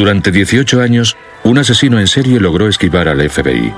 [0.00, 3.70] Durante 18 años, un asesino en serie logró esquivar al FBI.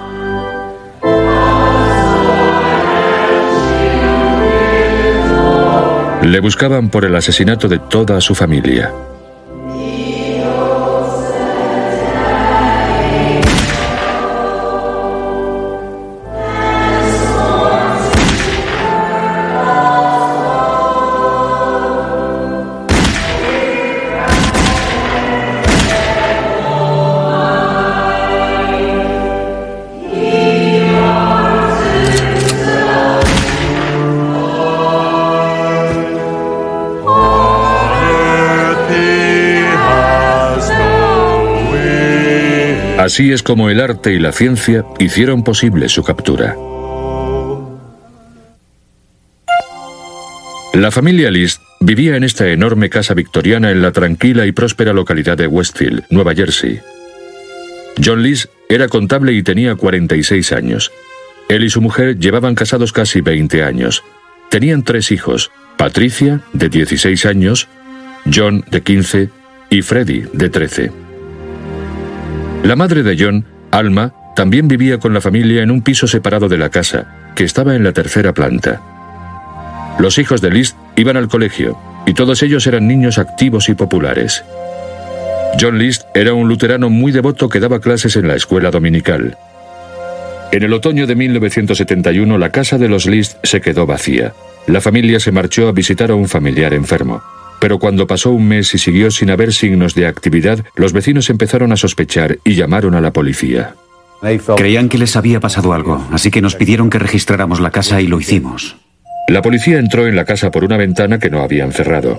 [6.23, 8.93] Le buscaban por el asesinato de toda su familia.
[43.03, 46.55] Así es como el arte y la ciencia hicieron posible su captura.
[50.73, 55.37] La familia List vivía en esta enorme casa victoriana en la tranquila y próspera localidad
[55.37, 56.79] de Westfield, Nueva Jersey.
[58.05, 60.93] John List era contable y tenía 46 años.
[61.49, 64.05] Él y su mujer llevaban casados casi 20 años.
[64.49, 67.67] Tenían tres hijos, Patricia, de 16 años,
[68.33, 69.29] John, de 15,
[69.71, 71.02] y Freddie, de 13.
[72.63, 76.59] La madre de John, Alma, también vivía con la familia en un piso separado de
[76.59, 78.81] la casa, que estaba en la tercera planta.
[79.99, 84.45] Los hijos de List iban al colegio, y todos ellos eran niños activos y populares.
[85.61, 89.37] John List era un luterano muy devoto que daba clases en la escuela dominical.
[90.53, 94.35] En el otoño de 1971 la casa de los List se quedó vacía.
[94.69, 97.23] La familia se marchó a visitar a un familiar enfermo
[97.63, 101.71] pero cuando pasó un mes y siguió sin haber signos de actividad, los vecinos empezaron
[101.71, 103.77] a sospechar y llamaron a la policía.
[104.57, 108.09] Creían que les había pasado algo, así que nos pidieron que registráramos la casa y
[108.09, 108.79] lo hicimos.
[109.29, 112.19] La policía entró en la casa por una ventana que no habían cerrado.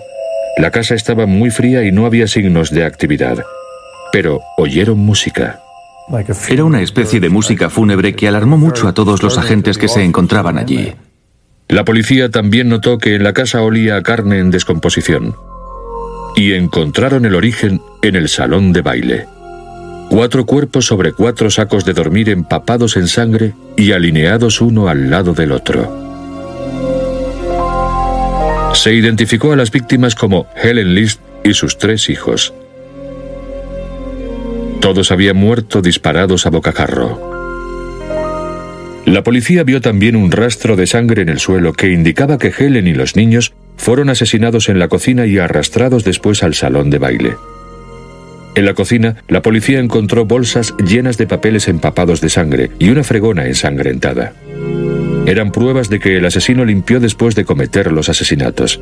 [0.55, 3.43] La casa estaba muy fría y no había signos de actividad.
[4.13, 5.59] Pero oyeron música.
[6.47, 10.05] Era una especie de música fúnebre que alarmó mucho a todos los agentes que se
[10.05, 10.93] encontraban allí.
[11.73, 15.35] La policía también notó que en la casa olía a carne en descomposición.
[16.35, 19.25] Y encontraron el origen en el salón de baile.
[20.07, 25.33] Cuatro cuerpos sobre cuatro sacos de dormir empapados en sangre y alineados uno al lado
[25.33, 25.91] del otro.
[28.75, 32.53] Se identificó a las víctimas como Helen List y sus tres hijos.
[34.79, 37.32] Todos habían muerto disparados a bocajarro.
[39.05, 42.87] La policía vio también un rastro de sangre en el suelo que indicaba que Helen
[42.87, 47.35] y los niños fueron asesinados en la cocina y arrastrados después al salón de baile.
[48.55, 53.03] En la cocina, la policía encontró bolsas llenas de papeles empapados de sangre y una
[53.03, 54.33] fregona ensangrentada.
[55.25, 58.79] Eran pruebas de que el asesino limpió después de cometer los asesinatos.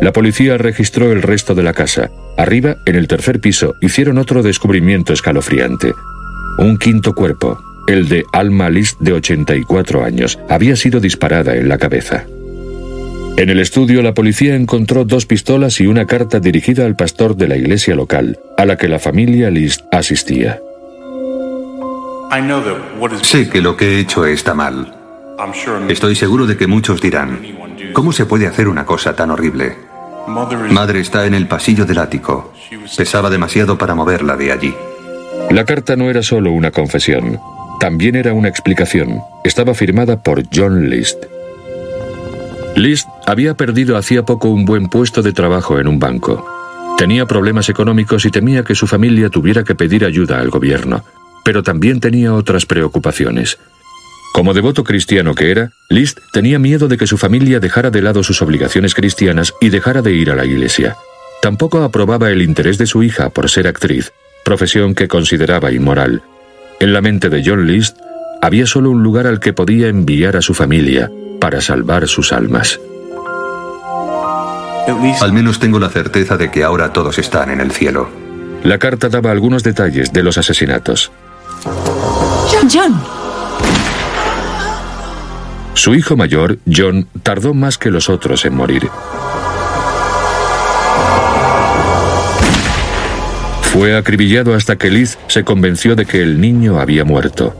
[0.00, 2.10] La policía registró el resto de la casa.
[2.36, 5.92] Arriba, en el tercer piso, hicieron otro descubrimiento escalofriante.
[6.58, 11.78] Un quinto cuerpo, el de Alma List, de 84 años, había sido disparada en la
[11.78, 12.24] cabeza.
[13.36, 17.48] En el estudio la policía encontró dos pistolas y una carta dirigida al pastor de
[17.48, 20.60] la iglesia local, a la que la familia List asistía.
[23.22, 24.94] Sé que lo que he hecho está mal.
[25.88, 27.40] Estoy seguro de que muchos dirán,
[27.92, 29.76] ¿cómo se puede hacer una cosa tan horrible?
[30.26, 32.52] Madre está en el pasillo del ático.
[32.96, 34.74] Pesaba demasiado para moverla de allí.
[35.50, 37.40] La carta no era solo una confesión.
[37.82, 39.22] También era una explicación.
[39.42, 41.24] Estaba firmada por John List.
[42.76, 46.46] List había perdido hacía poco un buen puesto de trabajo en un banco.
[46.96, 51.04] Tenía problemas económicos y temía que su familia tuviera que pedir ayuda al gobierno,
[51.44, 53.58] pero también tenía otras preocupaciones.
[54.32, 58.22] Como devoto cristiano que era, List tenía miedo de que su familia dejara de lado
[58.22, 60.94] sus obligaciones cristianas y dejara de ir a la iglesia.
[61.42, 64.12] Tampoco aprobaba el interés de su hija por ser actriz,
[64.44, 66.22] profesión que consideraba inmoral.
[66.82, 67.96] En la mente de John List
[68.40, 72.80] había solo un lugar al que podía enviar a su familia para salvar sus almas.
[75.20, 78.10] Al menos tengo la certeza de que ahora todos están en el cielo.
[78.64, 81.12] La carta daba algunos detalles de los asesinatos.
[82.68, 83.00] John.
[85.74, 88.90] Su hijo mayor, John, tardó más que los otros en morir.
[93.72, 97.54] Fue acribillado hasta que Liz se convenció de que el niño había muerto.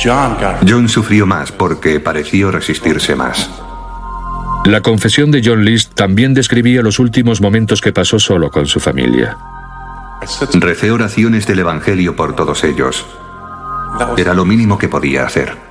[0.00, 3.50] John sufrió más porque pareció resistirse más.
[4.66, 8.78] La confesión de John List también describía los últimos momentos que pasó solo con su
[8.78, 9.36] familia.
[10.54, 13.04] Recé oraciones del Evangelio por todos ellos.
[14.16, 15.69] Era lo mínimo que podía hacer.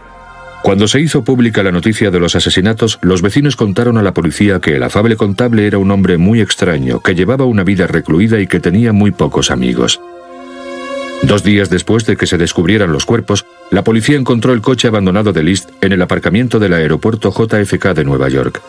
[0.62, 4.60] Cuando se hizo pública la noticia de los asesinatos, los vecinos contaron a la policía
[4.60, 8.48] que el afable contable era un hombre muy extraño, que llevaba una vida recluida y
[8.48, 10.02] que tenía muy pocos amigos.
[11.24, 15.34] Dos días después de que se descubrieran los cuerpos, la policía encontró el coche abandonado
[15.34, 18.62] de List en el aparcamiento del aeropuerto JFK de Nueva York.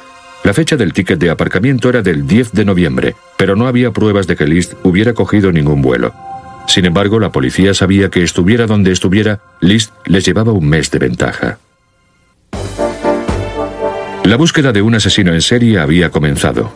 [0.43, 4.27] La fecha del ticket de aparcamiento era del 10 de noviembre, pero no había pruebas
[4.27, 6.15] de que List hubiera cogido ningún vuelo.
[6.67, 10.99] Sin embargo, la policía sabía que estuviera donde estuviera, List les llevaba un mes de
[10.99, 11.59] ventaja.
[14.25, 16.73] La búsqueda de un asesino en serie había comenzado.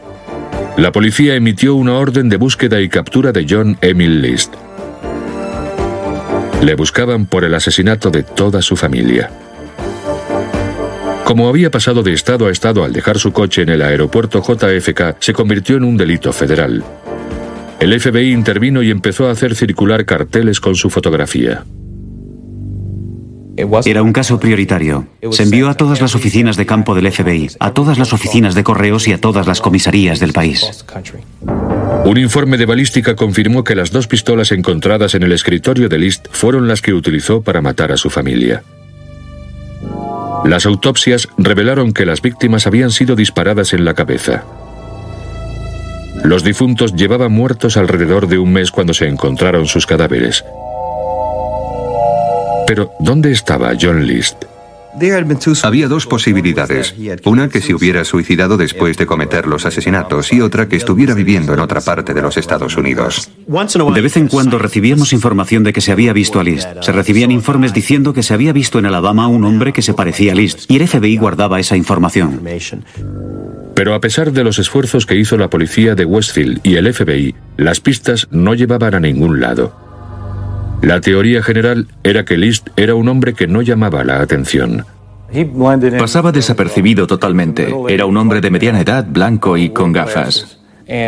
[0.76, 4.54] La policía emitió una orden de búsqueda y captura de John Emil List.
[6.62, 9.30] Le buscaban por el asesinato de toda su familia.
[11.24, 15.16] Como había pasado de estado a estado al dejar su coche en el aeropuerto JFK,
[15.20, 16.82] se convirtió en un delito federal.
[17.78, 21.64] El FBI intervino y empezó a hacer circular carteles con su fotografía.
[23.84, 25.06] Era un caso prioritario.
[25.30, 28.64] Se envió a todas las oficinas de campo del FBI, a todas las oficinas de
[28.64, 30.84] correos y a todas las comisarías del país.
[32.04, 36.26] Un informe de balística confirmó que las dos pistolas encontradas en el escritorio de List
[36.30, 38.62] fueron las que utilizó para matar a su familia.
[40.44, 44.44] Las autopsias revelaron que las víctimas habían sido disparadas en la cabeza.
[46.22, 50.44] Los difuntos llevaban muertos alrededor de un mes cuando se encontraron sus cadáveres.
[52.66, 54.44] Pero, ¿dónde estaba John List?
[55.64, 56.94] Había dos posibilidades.
[57.24, 61.52] Una que se hubiera suicidado después de cometer los asesinatos y otra que estuviera viviendo
[61.52, 63.28] en otra parte de los Estados Unidos.
[63.46, 66.68] De vez en cuando recibíamos información de que se había visto a List.
[66.80, 70.32] Se recibían informes diciendo que se había visto en Alabama un hombre que se parecía
[70.32, 72.40] a List y el FBI guardaba esa información.
[73.74, 77.34] Pero a pesar de los esfuerzos que hizo la policía de Westfield y el FBI,
[77.56, 79.83] las pistas no llevaban a ningún lado.
[80.84, 84.84] La teoría general era que List era un hombre que no llamaba la atención.
[85.98, 87.74] Pasaba desapercibido totalmente.
[87.88, 90.58] Era un hombre de mediana edad, blanco y con gafas.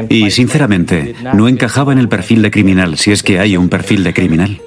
[0.09, 4.03] Y sinceramente, no encajaba en el perfil de criminal, si es que hay un perfil
[4.03, 4.63] de criminal.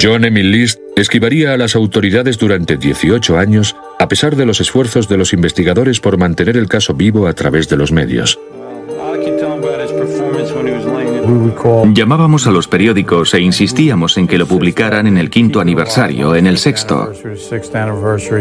[0.00, 5.08] John Emil List esquivaría a las autoridades durante 18 años a pesar de los esfuerzos
[5.08, 8.38] de los investigadores por mantener el caso vivo a través de los medios.
[11.94, 16.46] Llamábamos a los periódicos e insistíamos en que lo publicaran en el quinto aniversario, en
[16.46, 17.12] el sexto.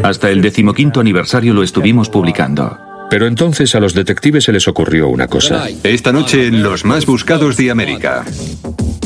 [0.04, 2.78] Hasta el decimoquinto aniversario lo estuvimos publicando.
[3.10, 5.68] Pero entonces a los detectives se les ocurrió una cosa.
[5.83, 8.24] Esta noche en Los Más Buscados de América.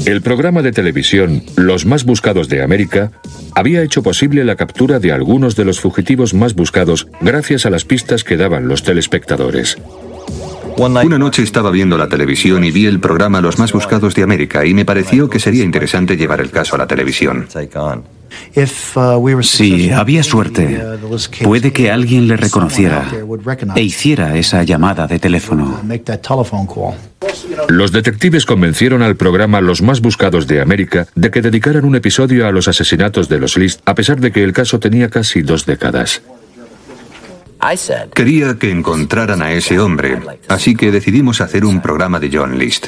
[0.06, 3.12] El programa de televisión Los Más Buscados de América
[3.56, 7.86] había hecho posible la captura de algunos de los fugitivos más buscados gracias a las
[7.86, 9.78] pistas que daban los telespectadores.
[10.77, 14.66] Una noche estaba viendo la televisión y vi el programa Los más buscados de América
[14.66, 17.48] y me pareció que sería interesante llevar el caso a la televisión.
[19.42, 20.81] Si había suerte,
[21.44, 23.10] puede que alguien le reconociera
[23.75, 25.80] e hiciera esa llamada de teléfono.
[27.69, 32.48] Los detectives convencieron al programa Los más buscados de América de que dedicaran un episodio
[32.48, 35.66] a los asesinatos de los List, a pesar de que el caso tenía casi dos
[35.66, 36.21] décadas.
[38.13, 42.88] Quería que encontraran a ese hombre, así que decidimos hacer un programa de John List.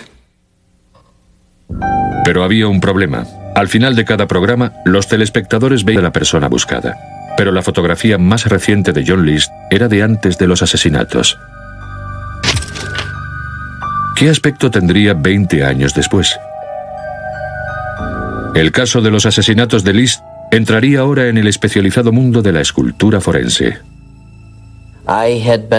[2.23, 3.25] Pero había un problema.
[3.55, 6.95] Al final de cada programa, los telespectadores veían a la persona buscada.
[7.37, 11.37] Pero la fotografía más reciente de John List era de antes de los asesinatos.
[14.15, 16.37] ¿Qué aspecto tendría 20 años después?
[18.55, 20.21] El caso de los asesinatos de List
[20.51, 23.79] entraría ahora en el especializado mundo de la escultura forense.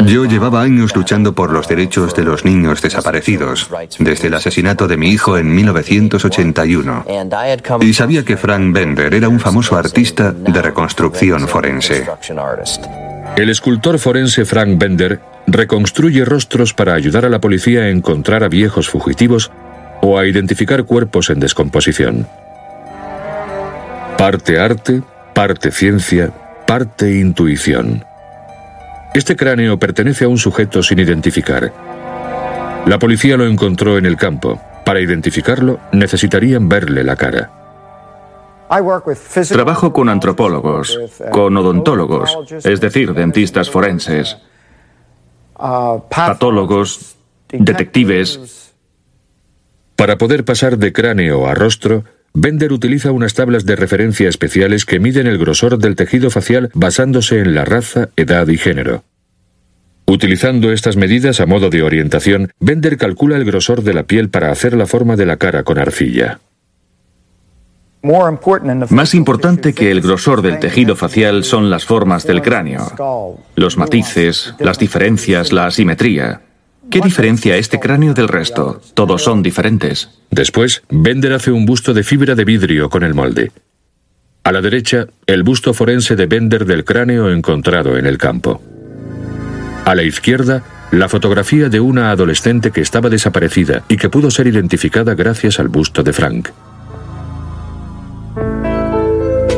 [0.06, 3.68] Yo llevaba años luchando por los derechos de los niños desaparecidos,
[3.99, 7.04] desde el asesinato de mi hijo en 1981.
[7.82, 12.06] Y sabía que Frank Bender era un famoso artista de reconstrucción forense.
[13.37, 18.49] El escultor forense Frank Bender reconstruye rostros para ayudar a la policía a encontrar a
[18.49, 19.50] viejos fugitivos
[20.00, 22.26] o a identificar cuerpos en descomposición.
[24.16, 25.02] Parte arte,
[25.35, 26.32] parte ciencia,
[26.66, 28.07] parte intuición.
[29.18, 31.72] Este cráneo pertenece a un sujeto sin identificar.
[32.87, 34.62] La policía lo encontró en el campo.
[34.84, 37.50] Para identificarlo, necesitarían verle la cara.
[39.48, 40.96] Trabajo con antropólogos,
[41.32, 44.37] con odontólogos, es decir, dentistas forenses,
[45.56, 47.16] patólogos,
[47.48, 48.72] detectives.
[49.96, 55.00] Para poder pasar de cráneo a rostro, Bender utiliza unas tablas de referencia especiales que
[55.00, 59.02] miden el grosor del tejido facial basándose en la raza, edad y género.
[60.08, 64.50] Utilizando estas medidas a modo de orientación, Bender calcula el grosor de la piel para
[64.50, 66.40] hacer la forma de la cara con arcilla.
[68.88, 74.54] Más importante que el grosor del tejido facial son las formas del cráneo, los matices,
[74.60, 76.40] las diferencias, la asimetría.
[76.90, 78.80] ¿Qué diferencia este cráneo del resto?
[78.94, 80.22] Todos son diferentes.
[80.30, 83.52] Después, Bender hace un busto de fibra de vidrio con el molde.
[84.42, 88.62] A la derecha, el busto forense de Bender del cráneo encontrado en el campo.
[89.88, 94.47] A la izquierda, la fotografía de una adolescente que estaba desaparecida y que pudo ser
[94.47, 96.50] identificada gracias al busto de Frank.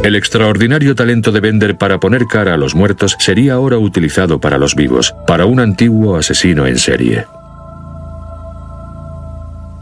[0.05, 4.57] El extraordinario talento de Bender para poner cara a los muertos sería ahora utilizado para
[4.57, 7.27] los vivos, para un antiguo asesino en serie.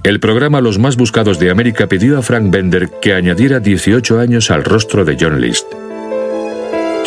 [0.02, 4.50] El programa Los más buscados de América pidió a Frank Bender que añadiera 18 años
[4.50, 5.66] al rostro de John List.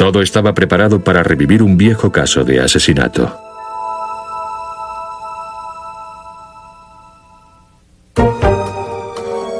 [0.02, 3.38] Todo estaba preparado para revivir un viejo caso de asesinato.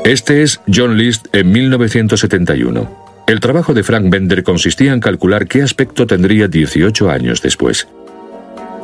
[0.04, 2.90] Este es John List en 1971.
[3.28, 7.88] El trabajo de Frank Bender consistía en calcular qué aspecto tendría 18 años después.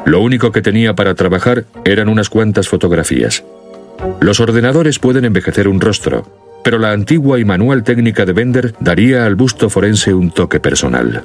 [0.06, 3.44] Lo único que tenía para trabajar eran unas cuantas fotografías.
[4.20, 9.26] Los ordenadores pueden envejecer un rostro, pero la antigua y manual técnica de Bender daría
[9.26, 11.24] al busto forense un toque personal.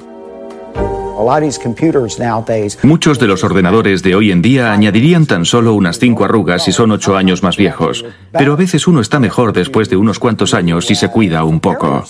[2.83, 6.71] Muchos de los ordenadores de hoy en día añadirían tan solo unas cinco arrugas si
[6.71, 10.53] son ocho años más viejos, pero a veces uno está mejor después de unos cuantos
[10.53, 12.03] años si se cuida un poco.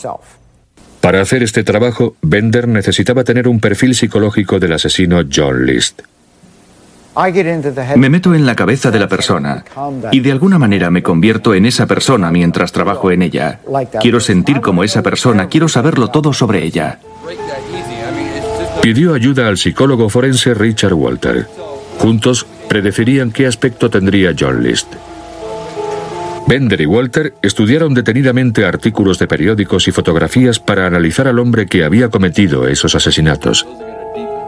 [1.01, 6.01] Para hacer este trabajo, Bender necesitaba tener un perfil psicológico del asesino John List.
[7.95, 9.63] Me meto en la cabeza de la persona
[10.11, 13.59] y de alguna manera me convierto en esa persona mientras trabajo en ella.
[14.01, 16.99] Quiero sentir como esa persona, quiero saberlo todo sobre ella.
[18.83, 21.47] Pidió ayuda al psicólogo forense Richard Walter.
[21.99, 24.95] Juntos predecirían qué aspecto tendría John List.
[26.49, 31.85] Bender y Walter estudiaron detenidamente artículos de periódicos y fotografías para analizar al hombre que
[31.85, 33.65] había cometido esos asesinatos.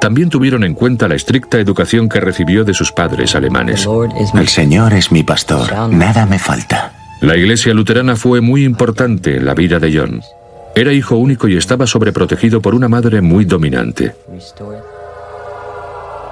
[0.01, 3.87] También tuvieron en cuenta la estricta educación que recibió de sus padres alemanes.
[4.37, 6.91] El Señor es mi pastor, nada me falta.
[7.21, 10.21] La iglesia luterana fue muy importante en la vida de John.
[10.75, 14.13] Era hijo único y estaba sobreprotegido por una madre muy dominante.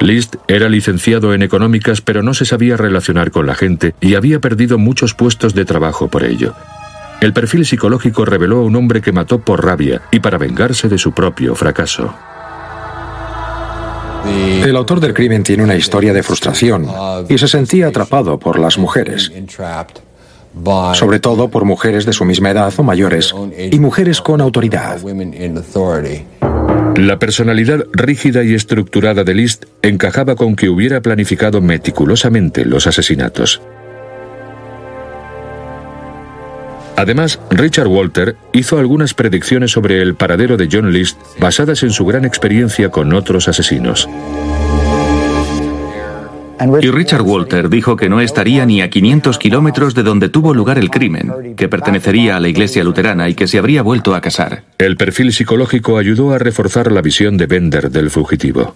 [0.02, 4.40] List era licenciado en económicas pero no se sabía relacionar con la gente y había
[4.42, 6.54] perdido muchos puestos de trabajo por ello.
[7.22, 10.98] El perfil psicológico reveló a un hombre que mató por rabia y para vengarse de
[10.98, 12.14] su propio fracaso.
[14.26, 16.88] El autor del crimen tiene una historia de frustración
[17.30, 19.32] y se sentía atrapado por las mujeres,
[20.94, 23.34] sobre todo por mujeres de su misma edad o mayores
[23.72, 25.00] y mujeres con autoridad.
[26.96, 33.62] La personalidad rígida y estructurada de List encajaba con que hubiera planificado meticulosamente los asesinatos.
[36.96, 42.06] Además, Richard Walter hizo algunas predicciones sobre el paradero de John List basadas en su
[42.06, 44.08] gran experiencia con otros asesinos.
[46.82, 50.78] Y Richard Walter dijo que no estaría ni a 500 kilómetros de donde tuvo lugar
[50.78, 54.64] el crimen, que pertenecería a la iglesia luterana y que se habría vuelto a casar.
[54.78, 58.76] El perfil psicológico ayudó a reforzar la visión de Bender del fugitivo.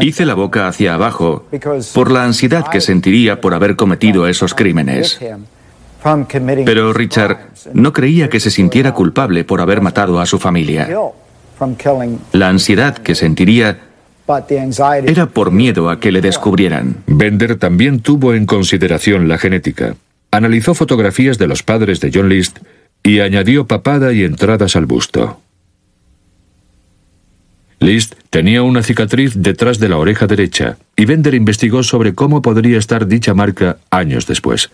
[0.00, 1.46] Hice la boca hacia abajo
[1.94, 5.20] por la ansiedad que sentiría por haber cometido esos crímenes.
[6.64, 7.38] Pero Richard
[7.72, 10.88] no creía que se sintiera culpable por haber matado a su familia.
[12.32, 13.78] La ansiedad que sentiría
[15.06, 16.96] era por miedo a que le descubrieran.
[17.06, 19.94] Bender también tuvo en consideración la genética.
[20.30, 22.58] Analizó fotografías de los padres de John List
[23.02, 25.40] y añadió papada y entradas al busto.
[27.78, 32.78] List tenía una cicatriz detrás de la oreja derecha y Bender investigó sobre cómo podría
[32.78, 34.70] estar dicha marca años después.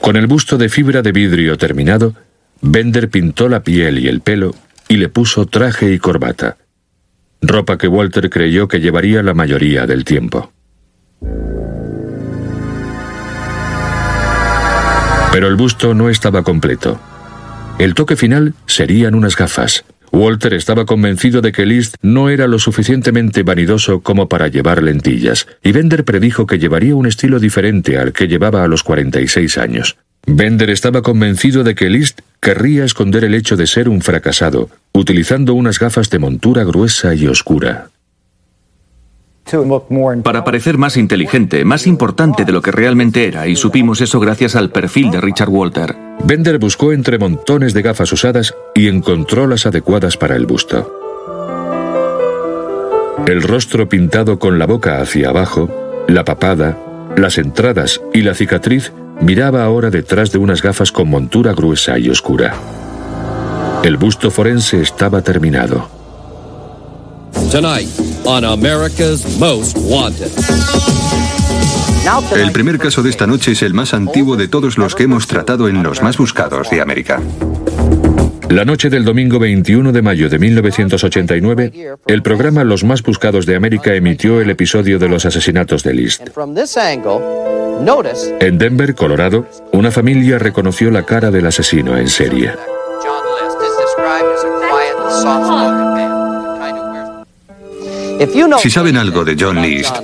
[0.00, 2.14] Con el busto de fibra de vidrio terminado,
[2.62, 4.54] Bender pintó la piel y el pelo
[4.88, 6.58] y le puso traje y corbata,
[7.42, 10.52] ropa que Walter creyó que llevaría la mayoría del tiempo.
[15.32, 16.98] Pero el busto no estaba completo.
[17.78, 19.84] El toque final serían unas gafas.
[20.12, 25.46] Walter estaba convencido de que List no era lo suficientemente vanidoso como para llevar lentillas,
[25.62, 29.98] y Bender predijo que llevaría un estilo diferente al que llevaba a los 46 años.
[30.26, 35.54] Bender estaba convencido de que List querría esconder el hecho de ser un fracasado, utilizando
[35.54, 37.90] unas gafas de montura gruesa y oscura.
[40.24, 44.56] Para parecer más inteligente, más importante de lo que realmente era, y supimos eso gracias
[44.56, 45.94] al perfil de Richard Walter.
[46.24, 50.92] Bender buscó entre montones de gafas usadas y encontró las adecuadas para el busto.
[53.28, 56.76] El rostro pintado con la boca hacia abajo, la papada,
[57.16, 62.08] las entradas y la cicatriz, miraba ahora detrás de unas gafas con montura gruesa y
[62.08, 62.54] oscura.
[63.82, 65.88] El busto forense estaba terminado.
[72.36, 75.26] El primer caso de esta noche es el más antiguo de todos los que hemos
[75.26, 77.20] tratado en los más buscados de América.
[78.48, 81.72] La noche del domingo 21 de mayo de 1989,
[82.06, 86.22] el programa Los más buscados de América emitió el episodio de los asesinatos de List.
[88.40, 92.52] En Denver, Colorado, una familia reconoció la cara del asesino en serie.
[98.58, 99.94] Si saben algo de John List,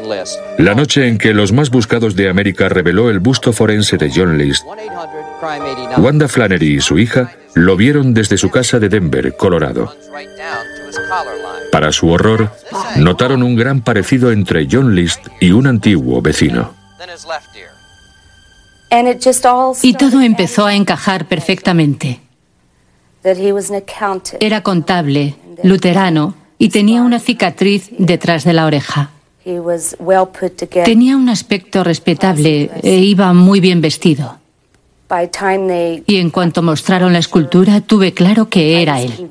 [0.59, 4.37] la noche en que los más buscados de América reveló el busto forense de John
[4.38, 4.64] List,
[5.99, 9.95] Wanda Flannery y su hija lo vieron desde su casa de Denver, Colorado.
[11.71, 12.50] Para su horror,
[12.97, 16.75] notaron un gran parecido entre John List y un antiguo vecino.
[19.83, 22.21] Y todo empezó a encajar perfectamente.
[24.40, 29.11] Era contable, luterano, y tenía una cicatriz detrás de la oreja.
[30.85, 34.38] Tenía un aspecto respetable e iba muy bien vestido.
[36.06, 39.28] Y en cuanto mostraron la escultura, tuve claro que era él.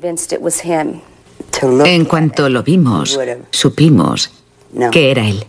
[1.84, 3.18] En cuanto lo vimos,
[3.50, 4.30] supimos
[4.90, 5.44] que era él.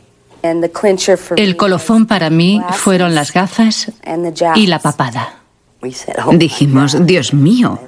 [1.35, 3.91] El colofón para mí fueron las gafas
[4.55, 5.39] y la papada.
[6.33, 7.79] Dijimos, Dios mío,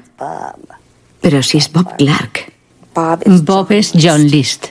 [1.22, 2.55] pero si es Bob Clark.
[2.96, 4.68] Bob es John List.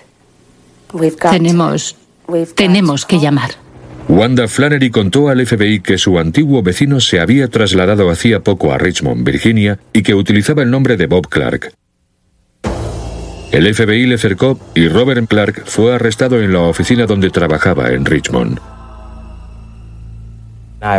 [1.31, 1.97] Tenemos,
[2.54, 3.50] tenemos que llamar.
[4.09, 8.78] Wanda Flannery contó al FBI que su antiguo vecino se había trasladado hacía poco a
[8.78, 11.73] Richmond, Virginia, y que utilizaba el nombre de Bob Clark.
[13.50, 18.04] El FBI le cercó y Robert Clark fue arrestado en la oficina donde trabajaba en
[18.04, 18.59] Richmond.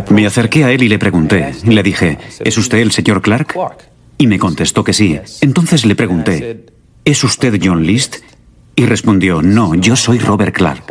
[0.10, 1.54] Me acerqué a él y le pregunté.
[1.64, 3.54] Le dije, ¿es usted el señor Clark?
[4.18, 5.20] Y me contestó que sí.
[5.42, 6.66] Entonces le pregunté,
[7.06, 8.18] ¿es usted John List?
[8.76, 10.84] Y respondió, no, yo soy Robert Clark.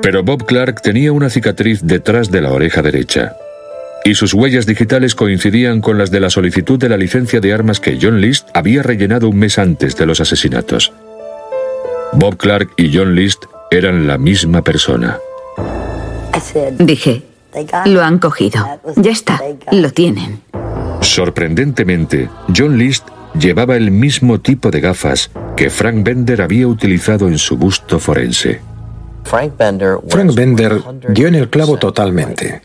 [0.00, 3.36] Pero Bob Clark tenía una cicatriz detrás de la oreja derecha.
[4.04, 7.80] Y sus huellas digitales coincidían con las de la solicitud de la licencia de armas
[7.80, 10.92] que John List había rellenado un mes antes de los asesinatos.
[12.12, 15.18] Bob Clark y John List eran la misma persona.
[16.78, 17.22] Dije,
[17.86, 18.66] lo han cogido.
[18.96, 19.40] Ya está,
[19.72, 20.40] lo tienen.
[21.00, 27.38] Sorprendentemente, John List llevaba el mismo tipo de gafas que Frank Bender había utilizado en
[27.38, 28.60] su busto forense.
[29.24, 32.62] Frank Bender dio en el clavo totalmente.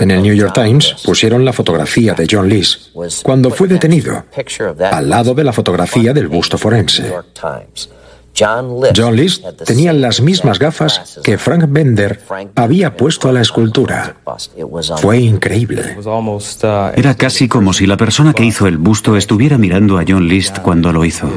[0.00, 4.24] En el New York Times pusieron la fotografía de John Lees cuando fue detenido,
[4.90, 7.12] al lado de la fotografía del busto forense.
[8.38, 12.20] John Lees tenía las mismas gafas que Frank Bender
[12.54, 14.16] había puesto a la escultura.
[14.98, 15.96] Fue increíble.
[16.94, 20.58] Era casi como si la persona que hizo el busto estuviera mirando a John List
[20.58, 21.30] cuando lo hizo.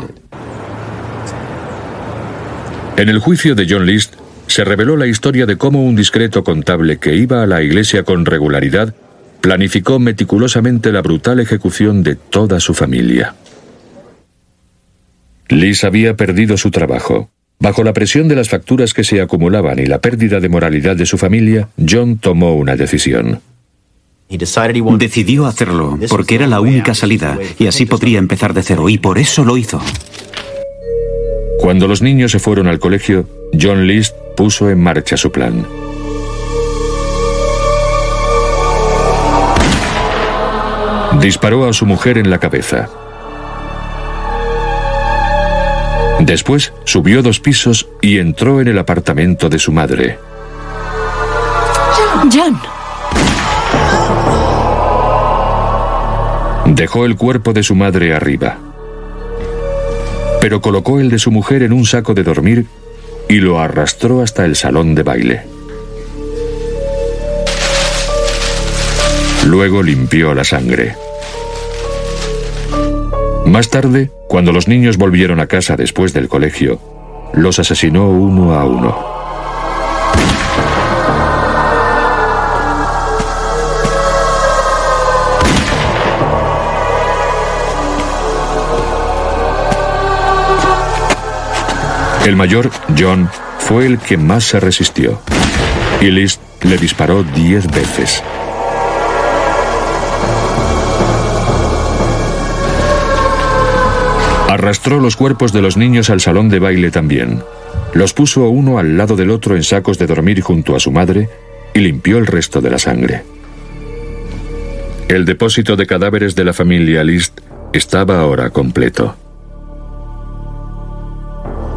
[2.97, 4.15] En el juicio de John List
[4.47, 8.25] se reveló la historia de cómo un discreto contable que iba a la iglesia con
[8.25, 8.93] regularidad
[9.39, 13.35] planificó meticulosamente la brutal ejecución de toda su familia.
[15.49, 17.29] List había perdido su trabajo.
[17.59, 21.05] Bajo la presión de las facturas que se acumulaban y la pérdida de moralidad de
[21.05, 23.41] su familia, John tomó una decisión.
[24.29, 29.17] Decidió hacerlo porque era la única salida y así podría empezar de cero y por
[29.17, 29.81] eso lo hizo.
[31.59, 33.27] Cuando los niños se fueron al colegio,
[33.59, 35.65] John List puso en marcha su plan.
[41.19, 42.89] Disparó a su mujer en la cabeza.
[46.19, 50.19] Después subió dos pisos y entró en el apartamento de su madre.
[52.31, 52.59] John.
[56.65, 58.57] Dejó el cuerpo de su madre arriba
[60.39, 62.65] pero colocó el de su mujer en un saco de dormir
[63.27, 65.43] y lo arrastró hasta el salón de baile.
[69.45, 70.95] Luego limpió la sangre.
[73.49, 76.79] Más tarde, cuando los niños volvieron a casa después del colegio,
[77.33, 78.95] los asesinó uno a uno.
[92.27, 95.19] El mayor, John, fue el que más se resistió.
[96.01, 98.23] Y List le disparó diez veces.
[104.49, 107.43] Arrastró los cuerpos de los niños al salón de baile también.
[107.93, 111.29] Los puso uno al lado del otro en sacos de dormir junto a su madre
[111.75, 113.21] y limpió el resto de la sangre.
[115.07, 117.41] El depósito de cadáveres de la familia List
[117.73, 119.15] estaba ahora completo.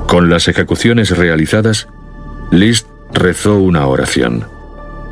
[0.07, 1.89] Con las ejecuciones realizadas,
[2.51, 4.47] List rezó una oración.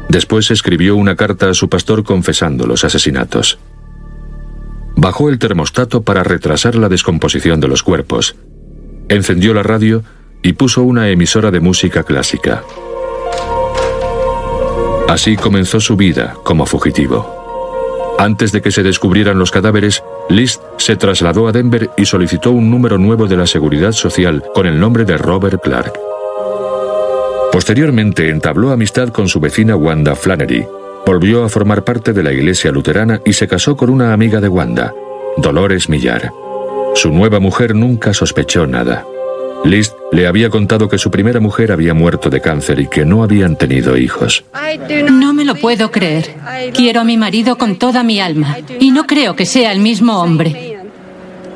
[0.08, 3.58] Después escribió una carta a su pastor confesando los asesinatos.
[5.02, 8.36] Bajó el termostato para retrasar la descomposición de los cuerpos.
[9.08, 10.02] Encendió la radio
[10.42, 12.62] y puso una emisora de música clásica.
[15.08, 18.14] Así comenzó su vida como fugitivo.
[18.18, 22.70] Antes de que se descubrieran los cadáveres, List se trasladó a Denver y solicitó un
[22.70, 25.94] número nuevo de la Seguridad Social con el nombre de Robert Clark.
[27.52, 30.66] Posteriormente entabló amistad con su vecina Wanda Flannery.
[31.06, 34.48] Volvió a formar parte de la iglesia luterana y se casó con una amiga de
[34.48, 34.94] Wanda,
[35.36, 36.30] Dolores Millar.
[36.94, 39.04] Su nueva mujer nunca sospechó nada.
[39.64, 43.22] List le había contado que su primera mujer había muerto de cáncer y que no
[43.22, 44.44] habían tenido hijos.
[45.10, 46.34] No me lo puedo creer.
[46.74, 50.20] Quiero a mi marido con toda mi alma y no creo que sea el mismo
[50.20, 50.78] hombre.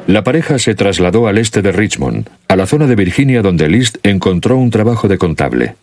[0.07, 3.97] La pareja se trasladó al este de Richmond, a la zona de Virginia donde List
[4.03, 5.77] encontró un trabajo de contable.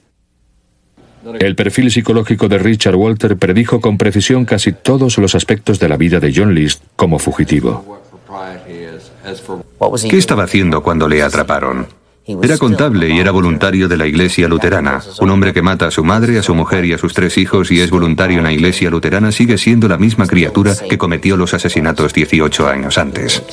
[1.39, 5.97] El perfil psicológico de Richard Walter predijo con precisión casi todos los aspectos de la
[5.97, 8.01] vida de John List como fugitivo.
[10.09, 11.87] ¿Qué estaba haciendo cuando le atraparon?
[12.41, 15.01] Era contable y era voluntario de la iglesia luterana.
[15.19, 17.71] Un hombre que mata a su madre, a su mujer y a sus tres hijos
[17.71, 21.53] y es voluntario en la iglesia luterana sigue siendo la misma criatura que cometió los
[21.53, 23.43] asesinatos 18 años antes.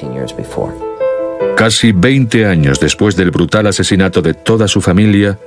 [1.56, 5.38] Casi 20 años después del brutal asesinato de toda su familia,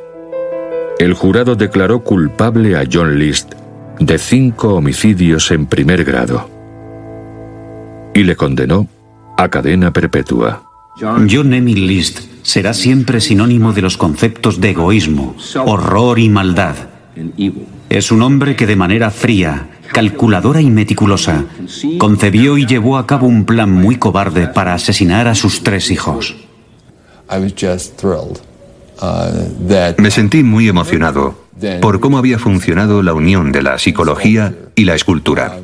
[1.02, 3.54] el jurado declaró culpable a John List
[4.00, 6.50] de cinco homicidios en primer grado
[8.14, 8.88] y le condenó
[9.38, 10.64] a cadena perpetua.
[11.00, 15.36] John Emil List será siempre sinónimo de los conceptos de egoísmo,
[15.66, 16.76] horror y maldad.
[17.90, 21.46] Es un hombre que de manera fría, calculadora y meticulosa,
[21.98, 26.36] concebió y llevó a cabo un plan muy cobarde para asesinar a sus tres hijos.
[29.98, 31.36] Me sentí muy emocionado
[31.82, 35.58] por cómo había funcionado la unión de la psicología y la escultura.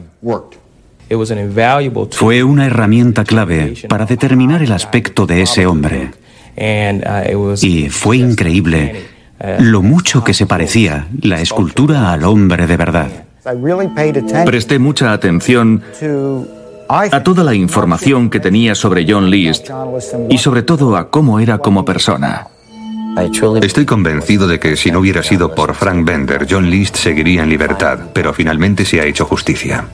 [2.12, 6.12] Fue una herramienta clave para determinar el aspecto de ese hombre.
[6.58, 9.06] Uh, y fue increíble
[9.40, 13.10] uh, lo mucho que se parecía la escultura al hombre de verdad.
[14.44, 15.84] Presté mucha atención
[16.90, 19.70] a toda la información que tenía sobre John List
[20.30, 22.48] y sobre todo a cómo era como persona.
[23.62, 27.50] Estoy convencido de que si no hubiera sido por Frank Bender, John List seguiría en
[27.50, 29.86] libertad, pero finalmente se ha hecho justicia.